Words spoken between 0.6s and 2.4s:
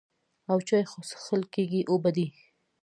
چای خو څښل کېږي اوبه دي.